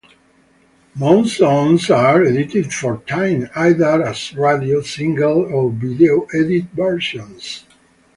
[0.95, 7.65] Most songs are edited for time, either as radio, single, or video edit versions.